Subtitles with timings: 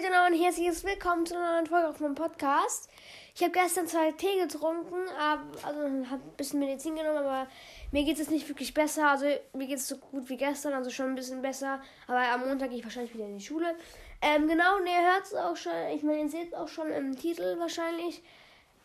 [0.00, 0.28] geht noch?
[0.28, 2.88] Und herzliches Willkommen zu einer neuen Folge auf meinem Podcast.
[3.34, 7.48] Ich habe gestern zwei Tee getrunken, also habe ein bisschen Medizin genommen, aber
[7.90, 9.08] mir geht es nicht wirklich besser.
[9.10, 11.80] Also mir geht es so gut wie gestern, also schon ein bisschen besser.
[12.06, 13.74] Aber am Montag gehe ich wahrscheinlich wieder in die Schule.
[14.22, 16.90] Ähm, genau, und ihr hört es auch schon, ich meine, ihr seht es auch schon
[16.90, 18.22] im Titel wahrscheinlich.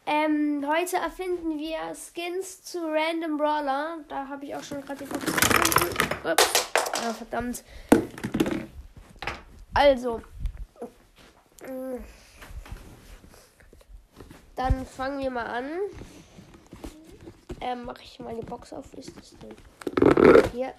[0.08, 4.00] Ähm, heute erfinden wir Skins zu Random Brawler.
[4.08, 6.28] Da habe ich auch schon gerade die Fotos gefunden.
[6.28, 6.72] Ups.
[7.06, 7.64] Ah, verdammt.
[9.76, 10.22] Also.
[14.56, 15.70] Dann fangen wir mal an.
[17.62, 18.94] Ähm, mache ich mal die Box auf.
[18.94, 19.56] Ist das denn?
[20.52, 20.74] Hier.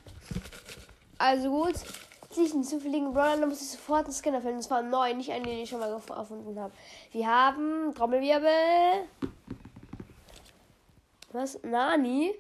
[1.19, 1.77] Also gut.
[2.31, 4.59] Sich einen zufälligen Brawler, dann muss ich sofort einen Scanner finden.
[4.59, 6.73] Das war neu, nicht einen, den ich schon mal erfunden habe.
[7.13, 9.09] Wir haben Trommelwirbel.
[11.33, 11.63] Was?
[11.63, 12.35] Nani?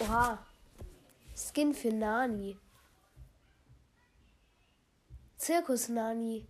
[0.00, 0.38] Oha.
[1.36, 2.56] Skin für Nani.
[5.36, 6.46] Zirkus Nani.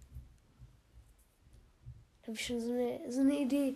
[2.28, 3.74] Habe ich schon so eine, so eine Idee.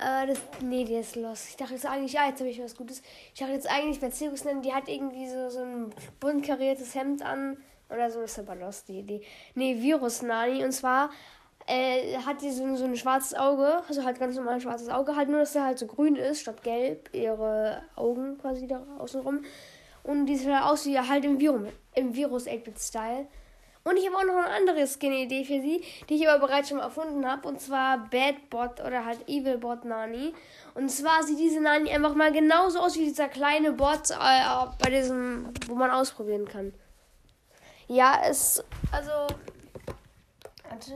[0.00, 0.40] Aber das.
[0.62, 1.46] Nee, der ist los.
[1.50, 3.02] Ich dachte jetzt eigentlich, ja, jetzt habe ich was Gutes.
[3.34, 7.20] Ich dachte jetzt eigentlich Zirkus Nani, die hat irgendwie so, so ein bunt kariertes Hemd
[7.20, 7.58] an.
[7.90, 9.20] Oder so ist aber los, die Idee.
[9.54, 10.64] Nee, Virus Nani.
[10.64, 11.10] Und zwar
[11.66, 13.82] äh, hat die so, so ein schwarzes Auge.
[13.86, 15.14] Also halt ganz normal ein schwarzes Auge.
[15.14, 17.10] Halt nur, dass er halt so grün ist, statt gelb.
[17.12, 19.44] Ihre Augen quasi da außenrum.
[20.02, 23.26] Und die sieht halt aus wie halt im Virus, im Virus 8-Bit-Style.
[23.82, 26.78] Und ich habe auch noch eine andere Skin-Idee für sie, die ich aber bereits schon
[26.78, 27.48] mal erfunden habe.
[27.48, 30.34] Und zwar Bad Bot oder halt Evil Bot Nani.
[30.74, 34.90] Und zwar sieht diese Nani einfach mal genauso aus wie dieser kleine Bot äh, bei
[34.90, 36.74] diesem, wo man ausprobieren kann.
[37.88, 39.10] Ja, es, also,
[40.68, 40.92] warte.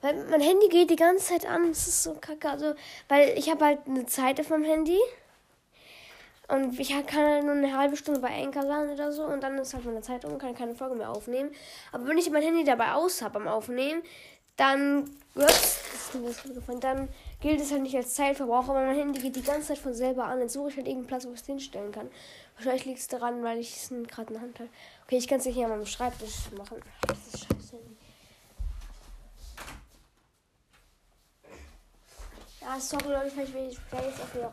[0.00, 1.70] Weil mein Handy geht die ganze Zeit an.
[1.70, 2.50] Es ist so kacke.
[2.50, 2.74] Also,
[3.08, 4.98] weil ich habe halt eine Zeit auf meinem Handy.
[6.52, 9.56] Und ich kann halt nur eine halbe Stunde bei Anchor sein oder so und dann
[9.56, 11.50] ist halt meine Zeit um, kann keine Folge mehr aufnehmen.
[11.92, 14.02] Aber wenn ich mein Handy dabei aus habe beim Aufnehmen,
[14.58, 15.80] dann, ups,
[16.82, 17.08] dann
[17.40, 20.26] gilt es halt nicht als Zeitverbrauch, aber mein Handy geht die ganze Zeit von selber
[20.26, 20.40] an.
[20.40, 22.10] Jetzt suche ich halt irgendeinen Platz, wo ich es hinstellen kann.
[22.56, 24.68] Wahrscheinlich liegt es daran, weil ich es gerade in der Hand habe.
[25.06, 26.82] Okay, ich kann es nicht hier an meinem Schreibtisch machen.
[27.06, 27.78] Das ist scheiße.
[32.60, 34.52] Ja, sorry Leute, vielleicht will ich jetzt auch wieder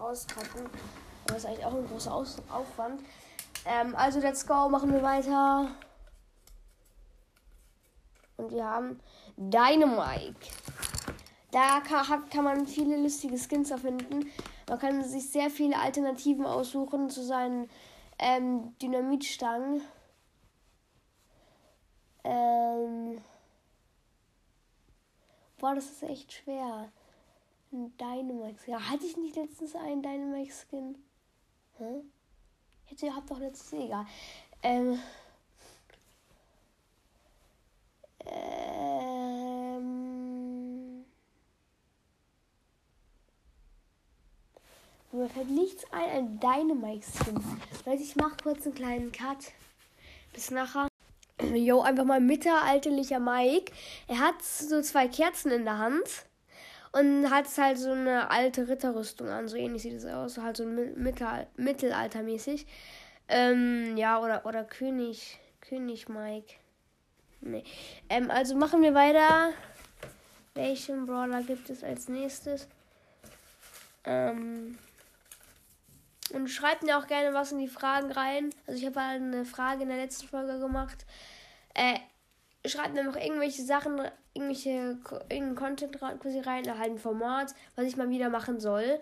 [1.29, 3.01] Das ist eigentlich auch ein großer Aus Aufwand.
[3.65, 5.71] Ähm, also, let's go, machen wir weiter.
[8.37, 8.99] Und wir haben
[9.37, 10.35] Dynamite.
[11.51, 14.31] Da kann, kann man viele lustige Skins erfinden.
[14.67, 17.69] Man kann sich sehr viele Alternativen aussuchen zu seinen
[18.17, 19.81] ähm, Dynamitstangen.
[22.23, 23.21] Ähm
[25.59, 26.91] Boah, das ist echt schwer.
[27.71, 28.65] Ein Dynamax.
[28.65, 30.95] Ja, hatte ich nicht letztens einen Dynamax-Skin?
[31.79, 32.03] Hä?
[32.85, 34.05] Hätte ihr habt doch letztes egal.
[34.61, 34.99] Ähm.
[38.25, 39.29] Ähm.
[45.11, 47.41] Mir fällt nichts ein, ein Dynamite-Skin.
[47.85, 49.53] Leute, ich mach kurz einen kleinen Cut.
[50.33, 50.89] Bis nachher.
[51.53, 53.71] Jo, einfach mal mittelalterlicher Mike.
[54.07, 56.25] Er hat so zwei Kerzen in der Hand.
[56.91, 60.65] Und hat halt so eine alte Ritterrüstung an, so ähnlich sieht es aus, halt so
[60.65, 62.65] mittel, mittelaltermäßig.
[63.27, 66.55] Ähm, ja, oder, oder König, König Mike.
[67.41, 67.63] Nee.
[68.09, 69.51] Ähm, also machen wir weiter.
[70.55, 72.67] Welchen Brawler gibt es als nächstes?
[74.03, 74.77] Ähm,
[76.33, 78.49] und schreibt mir auch gerne was in die Fragen rein.
[78.67, 81.05] Also ich habe halt eine Frage in der letzten Folge gemacht.
[81.73, 81.99] Äh,
[82.67, 84.01] schreibt mir noch irgendwelche Sachen,
[84.33, 84.97] irgendwelche
[85.29, 88.99] irgendeinen Content quasi rein, halt ein Format, was ich mal wieder machen soll.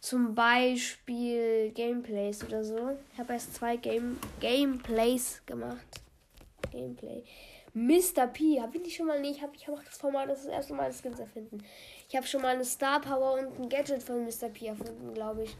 [0.00, 2.98] Zum Beispiel Gameplays oder so.
[3.12, 5.86] Ich habe erst zwei Game Gameplays gemacht.
[6.70, 7.22] Gameplay.
[7.72, 8.28] Mr.
[8.28, 8.60] P.
[8.60, 9.36] Habe ich nicht schon mal nicht.
[9.38, 11.64] Ich habe ich hab das Format das, ist das erste Mal Skins erfinden.
[12.08, 14.48] Ich habe schon mal eine Star Power und ein Gadget von Mr.
[14.48, 15.56] P erfunden, glaube ich.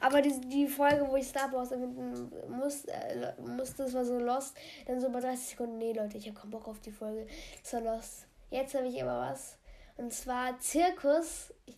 [0.00, 4.18] Aber die, die Folge, wo ich Star Wars erfinden muss, äh, musste, das war so
[4.18, 4.56] lost.
[4.86, 7.26] Dann so bei 30 Sekunden, nee, Leute, ich habe keinen Bock auf die Folge.
[7.72, 8.26] War lost.
[8.50, 9.56] Jetzt habe ich aber was.
[9.96, 11.52] Und zwar Zirkus.
[11.66, 11.76] Ich,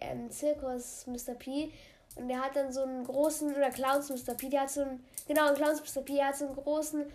[0.00, 1.34] ähm, Zirkus Mr.
[1.34, 1.72] P.
[2.16, 4.34] Und der hat dann so einen großen, oder Clowns Mr.
[4.34, 6.02] P, der hat so einen, genau, Clowns Mr.
[6.02, 7.06] P, der hat so einen großen,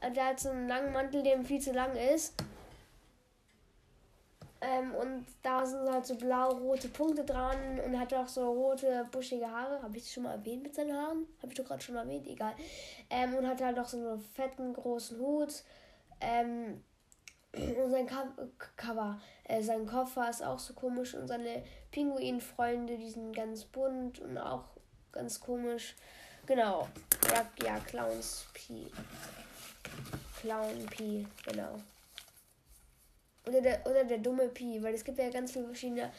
[0.00, 2.34] äh, der hat so einen langen Mantel, der viel zu lang ist.
[4.62, 9.50] Ähm, und da sind halt so blau-rote Punkte dran und hat auch so rote, buschige
[9.50, 9.82] Haare.
[9.82, 11.26] Habe ich das schon mal erwähnt mit seinen Haaren?
[11.38, 12.54] Habe ich doch gerade schon erwähnt, egal.
[13.10, 15.64] Ähm, und hat halt auch so einen fetten, großen Hut.
[16.20, 16.80] Ähm,
[17.54, 23.10] und sein Co Cover, äh, sein Koffer ist auch so komisch und seine Pinguinfreunde, die
[23.10, 24.64] sind ganz bunt und auch
[25.10, 25.96] ganz komisch.
[26.46, 26.88] Genau.
[27.30, 28.90] Ja, ja Clowns P.
[30.40, 31.78] Clown P, genau.
[33.46, 36.12] Oder der, oder der dumme Pi, weil es gibt ja ganz viele verschiedene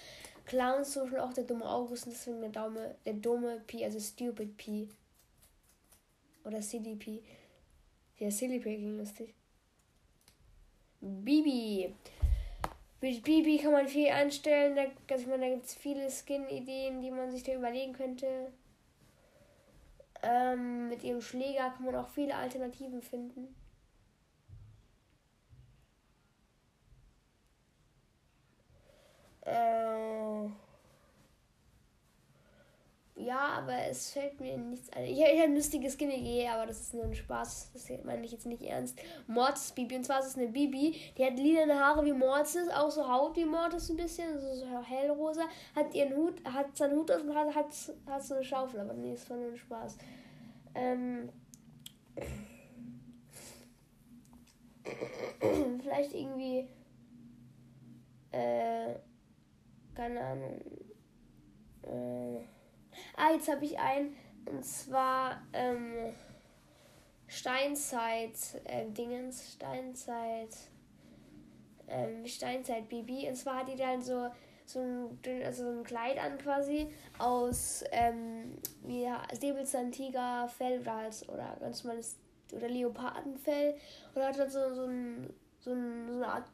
[0.45, 3.99] Clowns, zum Beispiel auch der dumme August und deswegen der, Daume, der dumme Pi, also
[3.99, 4.89] Stupid Pi.
[6.43, 7.23] Oder Silly Pi.
[8.17, 9.33] Ja, Silly Pi klingt lustig.
[10.99, 11.93] Bibi.
[13.01, 14.75] Mit Bibi kann man viel anstellen.
[14.75, 14.83] Da,
[15.13, 18.51] also da gibt es viele Skin-Ideen, die man sich da überlegen könnte.
[20.21, 23.53] Ähm, mit ihrem Schläger kann man auch viele Alternativen finden.
[29.45, 30.49] Äh,
[33.15, 35.05] ja, aber es fällt mir nichts ein.
[35.05, 37.71] Ich, ich habe ein lustiges Skinny aber das ist nur ein Spaß.
[37.73, 38.97] Das meine ich jetzt nicht ernst.
[39.27, 39.97] Mortis Bibi.
[39.97, 40.95] Und zwar ist es eine Bibi.
[41.17, 44.81] Die hat lila Haare wie Mortis, auch so Haut wie Mortis ein bisschen, so, so
[44.81, 45.43] hellrosa.
[45.75, 47.67] Hat ihren Hut, hat seinen Hut aus und hat, hat,
[48.07, 49.97] hat so eine Schaufel, aber nee, ist nur ein Spaß.
[50.75, 51.29] Ähm.
[55.81, 56.67] Vielleicht irgendwie.
[58.31, 58.95] Äh
[59.95, 60.61] keine Ahnung.
[61.83, 62.39] Äh,
[63.15, 64.15] ah, jetzt habe ich einen.
[64.45, 66.13] Und zwar ähm,
[67.27, 69.41] Steinzeit-Dingens.
[69.41, 70.57] Äh, Steinzeit.
[71.87, 73.27] Ähm, Steinzeit Bibi.
[73.27, 74.31] Und zwar hat die dann so
[74.65, 76.87] so ein, also ein Kleid an quasi
[77.19, 82.17] aus ähm, wie Säbelzahntigerfell oder halt oder ganz normales
[82.51, 83.75] oder Leopardenfell
[84.15, 86.45] oder hat dann so, so, ein, so, ein, so eine Art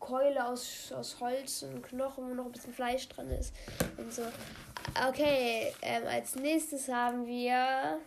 [0.00, 3.54] Keule aus, aus Holz und Knochen, wo noch ein bisschen Fleisch dran ist.
[3.96, 4.22] Und so.
[5.08, 8.00] Okay, ähm, als nächstes haben wir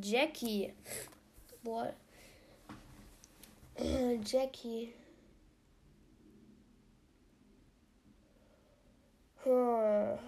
[0.00, 0.72] Jackie.
[1.62, 1.92] Boah.
[4.24, 4.94] Jackie.
[9.44, 10.18] Hm.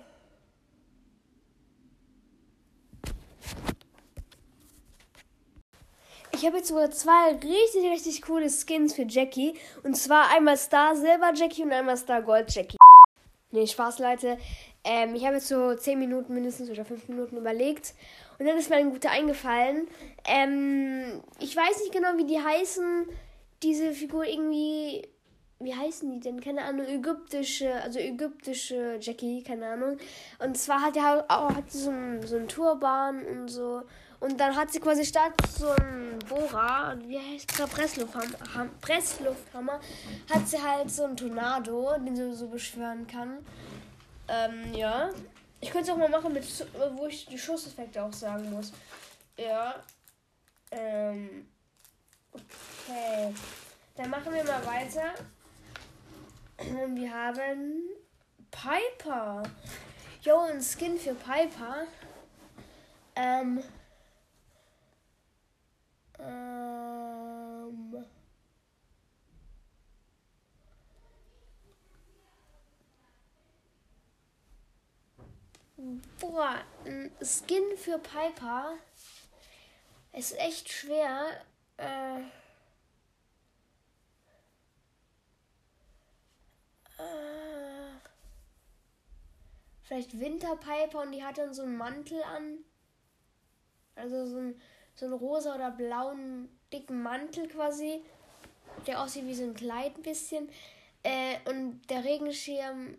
[6.34, 9.54] Ich habe jetzt sogar zwei richtig, richtig coole Skins für Jackie.
[9.84, 12.76] Und zwar einmal Star Silber Jackie und einmal Star Gold Jackie.
[13.52, 14.38] Nee, Spaß, Leute.
[14.82, 17.94] Ähm, ich habe jetzt so 10 Minuten mindestens oder 5 Minuten überlegt.
[18.38, 19.86] Und dann ist mir ein guter eingefallen.
[20.26, 23.06] Ähm, ich weiß nicht genau, wie die heißen.
[23.62, 25.02] Diese Figur irgendwie.
[25.60, 26.40] Wie heißen die denn?
[26.40, 26.86] Keine Ahnung.
[26.86, 29.98] Ägyptische, also ägyptische Jackie, keine Ahnung.
[30.38, 33.82] Und zwar hat er auch hat so einen, so Turban und so.
[34.20, 37.68] Und dann hat sie quasi statt so ein Bohrer, wie heißt das?
[37.68, 39.80] Presslufthammer, Presslufthammer,
[40.32, 43.44] hat sie halt so ein Tornado, den sie so beschwören kann.
[44.28, 45.10] Ähm, ja.
[45.60, 46.44] Ich könnte es auch mal machen, mit,
[46.96, 48.72] wo ich die Schusseffekte auch sagen muss.
[49.36, 49.74] Ja.
[50.70, 51.46] Ähm.
[52.32, 53.34] Okay.
[53.96, 55.14] Dann machen wir mal weiter.
[56.58, 57.82] Wir haben
[58.50, 59.42] Piper.
[60.22, 61.86] Jo, ein Skin für Piper.
[63.16, 63.62] Ähm.
[66.18, 68.04] Ähm.
[76.20, 78.74] Boah, ein Skin für Piper
[80.12, 81.26] ist echt schwer.
[81.76, 82.20] Äh,
[86.98, 87.90] äh,
[89.82, 92.58] vielleicht Winterpiper und die hat dann so einen Mantel an.
[93.96, 94.60] Also so ein
[94.94, 98.02] so einen rosa oder blauen dicken Mantel quasi,
[98.86, 100.48] der aussieht wie so ein Kleid ein bisschen.
[101.02, 102.96] Äh, und der Regenschirm.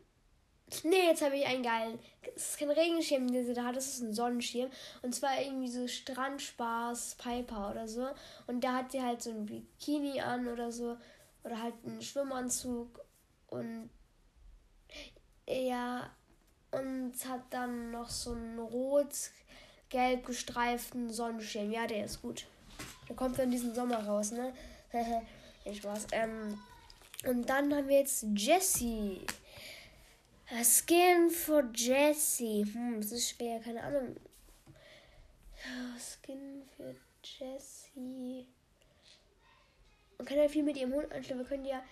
[0.83, 1.99] Nee, jetzt habe ich einen geilen.
[2.23, 4.69] Das ist kein Regenschirm, den sie da hat, das ist ein Sonnenschirm.
[5.03, 8.07] Und zwar irgendwie so Strandspaß Piper oder so.
[8.47, 10.97] Und da hat sie halt so ein Bikini an oder so.
[11.43, 12.99] Oder halt einen Schwimmanzug.
[13.47, 13.89] Und
[15.47, 16.09] ja,
[16.71, 19.13] und hat dann noch so ein rot
[19.89, 21.71] gelb gestreiften Sonnenschirm.
[21.71, 22.47] Ja, der ist gut.
[23.07, 24.53] Der kommt dann diesen Sommer raus, ne?
[25.65, 26.07] nee, Spaß.
[26.11, 26.59] Ähm,
[27.25, 29.25] und dann haben wir jetzt Jessie.
[30.63, 32.65] Skin for Jessie.
[32.71, 34.15] Hm, das ist schwer, keine Ahnung.
[35.97, 38.47] Skin für Jessie.
[40.17, 41.39] Man kann ja viel mit ihrem Hund anstellen.
[41.39, 41.83] Wir können ja.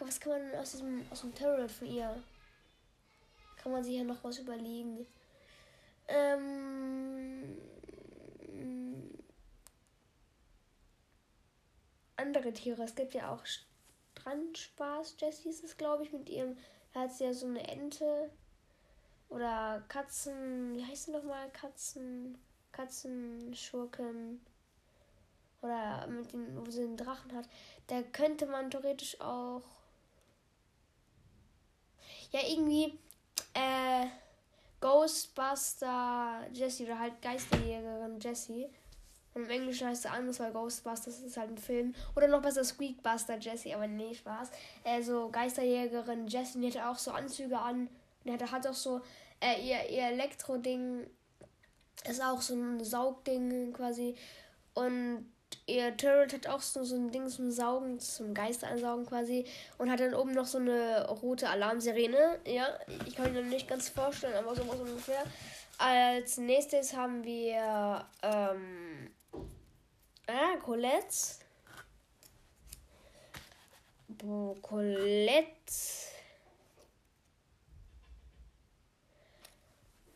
[0.00, 2.22] Was kann man aus diesem aus dem Terror von ihr?
[3.56, 5.06] Kann man sich ja noch was überlegen.
[6.08, 7.58] Ähm,
[12.16, 12.84] andere Tiere.
[12.84, 15.16] Es gibt ja auch Strandspaß.
[15.18, 16.56] Jessie ist es, glaube ich, mit ihrem.
[16.92, 18.30] Da hat sie ja so eine Ente.
[19.28, 20.76] Oder Katzen.
[20.76, 21.50] Wie heißt sie nochmal?
[21.50, 22.38] Katzen.
[22.72, 24.40] Katzenschurken.
[25.66, 27.48] Oder mit den, wo sie einen Drachen hat.
[27.88, 29.62] Da könnte man theoretisch auch.
[32.32, 32.98] Ja, irgendwie.
[33.54, 34.06] Äh
[34.80, 38.68] Ghostbuster Jessie oder halt Geisterjägerin Jessie.
[39.34, 41.94] Und im Englischen heißt er anders, weil Ghostbusters ist halt ein Film.
[42.14, 44.50] Oder noch besser Squeakbuster Jessie, aber nee, Spaß.
[44.84, 47.88] Äh, so Geisterjägerin Jessie, die hatte auch so Anzüge an.
[48.24, 49.00] Die hatte, hat auch so
[49.40, 51.06] äh, ihr, ihr Elektro-Ding
[52.08, 54.14] ist auch so ein Saugding quasi.
[54.74, 55.30] Und
[55.66, 59.44] ihr Turret hat auch so, so ein Ding zum Saugen, zum Geister ansaugen quasi.
[59.78, 62.40] Und hat dann oben noch so eine rote Alarmsirene.
[62.46, 62.68] Ja,
[63.04, 65.24] ich kann mir nicht ganz vorstellen, aber sowas ungefähr.
[65.78, 69.10] Als nächstes haben wir ähm,
[70.26, 71.44] ah, Colette.
[74.08, 75.72] Bo Colette.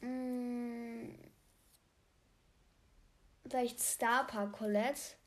[0.00, 1.14] Hm,
[3.42, 5.19] vielleicht Star Park Colette.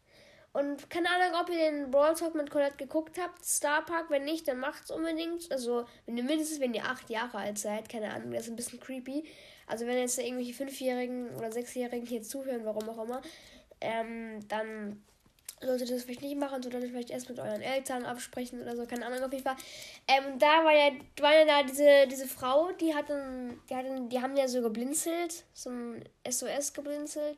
[0.54, 3.44] Und keine Ahnung, ob ihr den Brawl Talk mit Colette geguckt habt.
[3.44, 5.52] Star Park, wenn nicht, dann macht's unbedingt.
[5.52, 8.56] Also, wenn ihr mindestens, wenn ihr acht Jahre alt seid, keine Ahnung, das ist ein
[8.56, 9.26] bisschen creepy.
[9.66, 13.22] Also, wenn jetzt irgendwelche Fünfjährigen oder Sechsjährigen hier zuhören, warum auch immer,
[13.82, 15.04] ähm, dann
[15.66, 18.86] solltet ihr das vielleicht nicht machen, sondern vielleicht erst mit euren Eltern absprechen oder so,
[18.86, 19.56] keine Ahnung, auf jeden Fall.
[20.08, 24.22] Ähm, da war ja, war ja da diese, diese Frau, die hatten, die hatten, die
[24.22, 27.38] haben ja so geblinzelt, so ein SOS geblinzelt,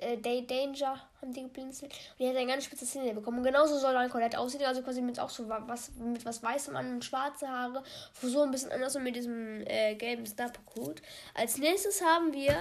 [0.00, 1.92] äh, Day Danger haben die geblinzelt.
[1.92, 3.38] Und die hat eine ganz spitze Szene bekommen.
[3.38, 4.64] Und genauso soll dann Colette aussehen.
[4.64, 7.82] Also quasi mit auch so was, mit was Weißem an und schwarze Haare.
[8.20, 11.02] So ein bisschen anders und mit diesem äh, gelben Starper-Hut.
[11.34, 12.56] Als nächstes haben wir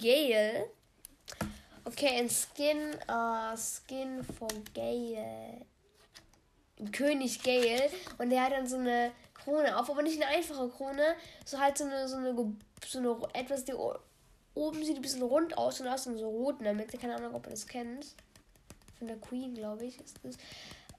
[0.00, 0.70] Gale.
[1.84, 5.66] Okay, ein Skin, uh, Skin von Gale.
[6.92, 7.90] König Gale.
[8.18, 11.14] Und der hat dann so eine Krone auf, aber nicht eine einfache Krone,
[11.44, 12.34] so halt so eine, so eine,
[12.84, 13.72] so eine etwas, die
[14.58, 16.98] oben sieht ein bisschen rund aus und da ist dann so rot in der Mitte.
[16.98, 18.06] Keine Ahnung, ob ihr das kennt.
[18.98, 20.36] Von der Queen, glaube ich, ist das.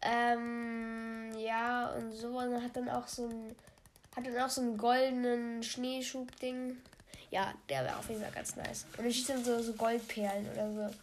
[0.01, 2.27] Ähm, ja, und so.
[2.27, 3.55] Und dann hat dann auch so ein.
[4.15, 6.77] Hat dann auch so einen goldenen Schneeschub-Ding.
[7.31, 8.85] Ja, der wäre auf jeden Fall ganz nice.
[8.97, 10.95] Und er schießt dann so, so Goldperlen oder so.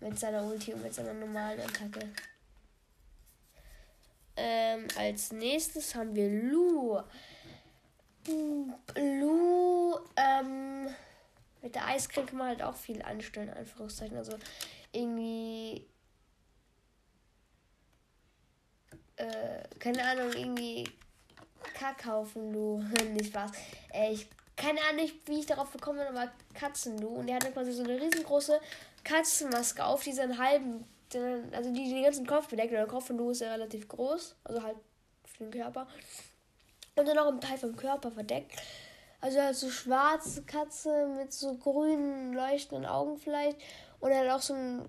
[0.00, 2.08] Mit seiner Ulti und mit seiner normalen Attacke.
[4.36, 7.00] Ähm, als nächstes haben wir Lu.
[8.96, 10.88] Lu, ähm,
[11.62, 14.16] mit der Eiscreme kann man halt auch viel anstellen, Anführungszeichen.
[14.16, 14.36] Also
[14.92, 15.86] irgendwie.
[19.16, 20.90] Äh, keine Ahnung, irgendwie
[21.74, 22.82] Kackhaufen, du.
[23.12, 23.52] nicht was.
[23.92, 24.26] Äh, ich
[24.60, 27.08] keine Ahnung, wie ich darauf gekommen bin, aber Katzenlu.
[27.08, 28.60] Und der hatte quasi so eine riesengroße
[29.04, 30.84] Katzenmaske auf, die seinen halben,
[31.52, 32.70] also die den ganzen Kopf bedeckt.
[32.70, 34.76] Und der Kopf von Lu ist ja relativ groß, also halt
[35.24, 35.86] für den Körper.
[36.94, 38.52] Und dann auch ein Teil vom Körper verdeckt.
[39.20, 43.58] Also halt so schwarze Katze mit so grünen, leuchtenden Augen vielleicht.
[44.00, 44.88] Und er hat auch so ein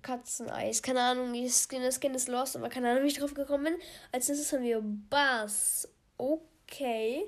[0.00, 0.82] Katzeneis.
[0.82, 3.34] Keine Ahnung, wie das Skin, das Skin ist lost, aber keine Ahnung, wie ich drauf
[3.34, 3.76] gekommen bin.
[4.12, 5.88] Als nächstes haben wir Bass.
[6.16, 7.24] Okay.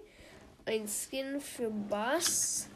[0.64, 2.68] Ein Skin für Bass.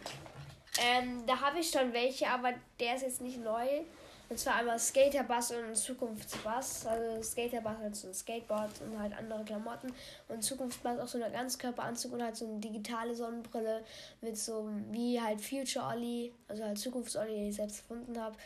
[0.80, 3.82] Ähm, da habe ich schon welche, aber der ist jetzt nicht neu.
[4.30, 6.86] Und zwar einmal Skaterbass und Zukunftsbass.
[6.86, 9.92] Also Skaterbass halt so ein Skateboard und halt andere Klamotten.
[10.28, 13.82] Und Zukunftsbass auch so eine Ganzkörperanzug und halt so eine digitale Sonnenbrille
[14.20, 18.36] mit so wie halt Future Ollie, also halt Zukunfts-Ollie, den ich selbst erfunden habe.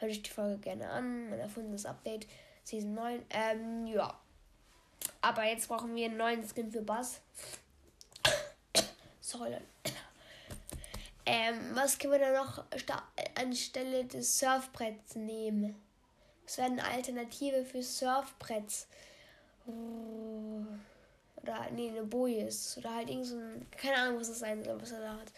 [0.00, 1.30] Hört euch die Folge gerne an.
[1.30, 2.26] Mein erfundenes Update,
[2.62, 3.22] Season 9.
[3.30, 4.12] Ähm, ja.
[5.22, 7.22] Aber jetzt brauchen wir einen neuen Skin für Bass.
[9.22, 9.64] Sorry, Leute.
[11.24, 12.64] Ähm, was können wir da noch
[13.40, 15.76] anstelle des Surfbretts nehmen?
[16.44, 18.88] Was wäre eine Alternative für Surfbretts?
[19.66, 22.76] Oder, nee, eine Boje ist.
[22.78, 25.32] Oder halt irgend so ein, keine Ahnung, was das sein soll, was er da hat.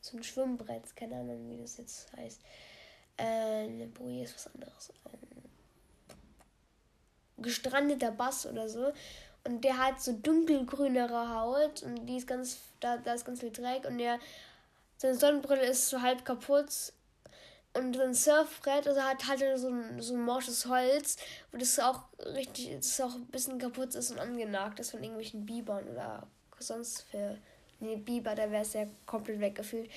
[0.00, 2.40] So ein Schwimmbrett, keine Ahnung, wie das jetzt heißt.
[3.18, 4.92] Äh, eine Boje ist was anderes.
[5.12, 5.36] Ähm,
[7.38, 8.92] gestrandeter Bass oder so.
[9.44, 13.52] Und der hat so dunkelgrünere Haut und die ist ganz, da, da ist ganz viel
[13.52, 14.18] Dreck und der
[14.96, 16.92] seine Sonnenbrille ist so halb kaputt.
[17.74, 21.18] Und sein Surfbrett, also hat halt so ein, so ein morsches Holz,
[21.52, 25.44] wo das auch richtig, das auch ein bisschen kaputt ist und angenagt ist von irgendwelchen
[25.44, 26.26] Bibern oder
[26.58, 27.36] sonst für.
[27.78, 29.90] Nee, Biber, da wäre es ja komplett weggefühlt.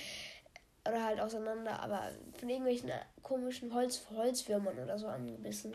[0.85, 2.91] Oder halt auseinander, aber von irgendwelchen
[3.23, 5.73] komischen Holz, Holzwürmern oder so angebissen.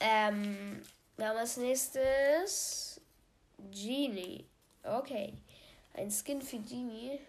[0.00, 0.80] Ähm,
[1.18, 3.00] wir haben als nächstes
[3.70, 4.46] Genie.
[4.82, 5.34] Okay.
[5.92, 7.20] Ein Skin für Genie.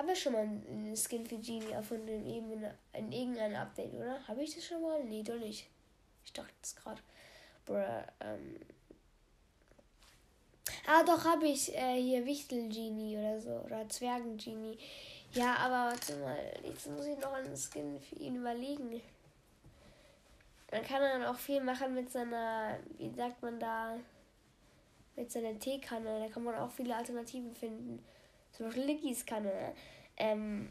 [0.00, 2.64] Haben wir schon mal einen Skin für Genie erfunden in,
[2.94, 4.26] in irgendeinem Update, oder?
[4.26, 5.04] Habe ich das schon mal?
[5.04, 5.68] Nee, doch nicht.
[6.24, 7.02] Ich dachte es gerade.
[7.68, 8.58] Ähm.
[10.86, 13.50] Ah, doch, habe ich äh, hier Wichtel-Genie oder so.
[13.66, 14.78] Oder Zwergen-Genie.
[15.34, 16.50] Ja, aber warte mal.
[16.64, 19.02] Jetzt muss ich noch einen Skin für ihn überlegen.
[20.72, 23.98] Man kann dann auch viel machen mit seiner, wie sagt man da,
[25.14, 26.20] mit seiner Teekanne.
[26.20, 28.02] Da kann man auch viele Alternativen finden.
[28.52, 29.74] Zum Beispiel Liggys Kanne.
[30.16, 30.68] ähm,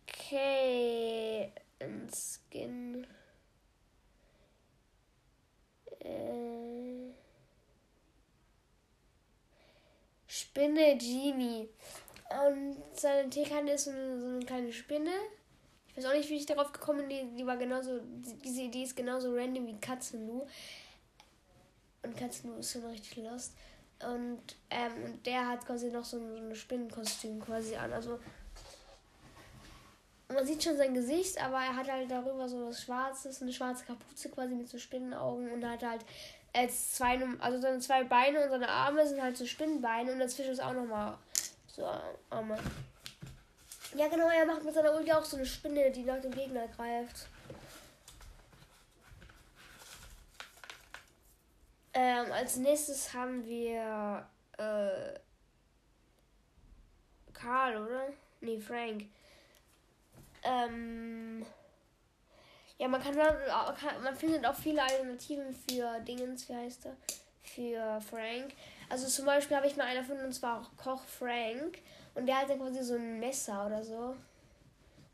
[0.00, 3.06] Okay, ein Skin.
[6.00, 6.48] Äh,
[10.58, 11.68] Spinne Genie.
[12.30, 15.12] Und seine Teekante ist so eine, so eine kleine Spinne.
[15.90, 17.08] Ich weiß auch nicht, wie ich darauf gekommen bin.
[17.08, 18.00] Die, die war genauso,
[18.44, 20.44] diese Idee ist genauso random wie Katzenu.
[22.02, 23.52] Und Katzenu ist schon richtig lost.
[24.04, 27.92] Und, ähm, der hat quasi noch so ein, so ein Spinnenkostüm quasi an.
[27.92, 28.18] Also
[30.28, 33.84] man sieht schon sein Gesicht, aber er hat halt darüber so was Schwarzes, eine schwarze
[33.84, 36.04] Kapuze quasi mit so Spinnenaugen und hat halt
[36.58, 40.52] als zwei, also seine zwei Beine und seine Arme sind halt so Spinnenbeine und dazwischen
[40.52, 41.16] ist auch nochmal
[41.68, 41.88] so
[42.30, 42.58] Arme.
[43.94, 46.66] Ja genau, er macht mit seiner Ulti auch so eine Spinne, die nach dem Gegner
[46.68, 47.28] greift.
[51.94, 55.18] Ähm, als nächstes haben wir äh,
[57.32, 58.08] Karl, oder?
[58.40, 59.04] Nee, Frank.
[60.42, 61.46] Ähm,
[62.78, 63.16] ja, man kann,
[64.02, 66.96] man findet auch viele Alternativen für Dingens, wie heißt er?
[67.42, 68.54] Für Frank.
[68.88, 71.78] Also zum Beispiel habe ich mal einer von uns war auch Koch Frank
[72.14, 74.14] und der hatte quasi so ein Messer oder so.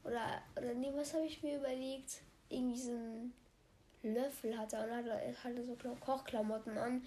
[0.05, 2.21] Oder, oder nee, was habe ich mir überlegt?
[2.51, 3.33] Irgendwie so ein
[4.03, 7.03] Löffel hatte und hatte, hatte so Kochklamotten an.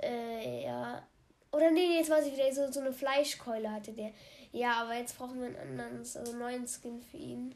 [0.00, 1.02] Äh, ja.
[1.50, 4.12] Oder nee, jetzt weiß ich wieder, so, so eine Fleischkeule hatte der.
[4.52, 7.54] Ja, aber jetzt brauchen wir einen anderen, also einen neuen Skin für ihn.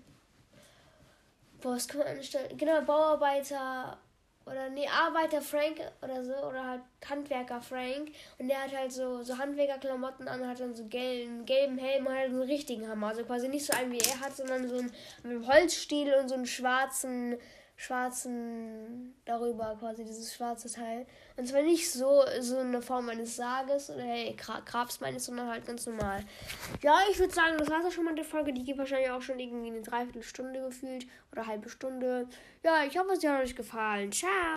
[1.60, 2.56] Boah, was können wir anstellen?
[2.56, 3.98] Genau, Bauarbeiter
[4.46, 9.22] oder nee, Arbeiter Frank oder so oder halt Handwerker Frank und der hat halt so
[9.22, 13.08] so Handwerkerklamotten an, hat dann so gelben, gelben Helm und halt so einen richtigen Hammer,
[13.08, 14.78] also quasi nicht so einen wie er hat, sondern so
[15.22, 17.36] einen Holzstiel und so einen schwarzen
[17.80, 21.06] schwarzen darüber quasi dieses schwarze Teil.
[21.38, 25.66] Und zwar nicht so so eine Form eines Sarges oder hey, Grabs meines sondern halt
[25.66, 26.22] ganz normal.
[26.82, 28.52] Ja ich würde sagen das war ja schon mal die Folge.
[28.52, 32.28] Die geht wahrscheinlich auch schon irgendwie eine Dreiviertelstunde gefühlt oder halbe Stunde.
[32.62, 34.12] Ja ich hoffe es hat euch gefallen.
[34.12, 34.30] Ciao